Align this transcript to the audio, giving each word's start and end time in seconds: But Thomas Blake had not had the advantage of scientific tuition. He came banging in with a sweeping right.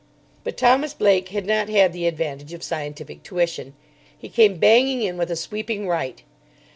But 0.43 0.57
Thomas 0.57 0.95
Blake 0.95 1.29
had 1.29 1.45
not 1.45 1.69
had 1.69 1.93
the 1.93 2.07
advantage 2.07 2.53
of 2.53 2.63
scientific 2.63 3.21
tuition. 3.21 3.75
He 4.17 4.29
came 4.29 4.57
banging 4.57 5.03
in 5.03 5.15
with 5.15 5.29
a 5.29 5.35
sweeping 5.35 5.87
right. 5.87 6.23